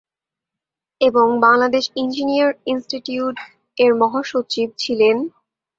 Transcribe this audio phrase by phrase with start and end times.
[1.01, 3.35] এবং Bangladesh engineer institute
[3.77, 5.15] এর মহাসচিব ছিলেন।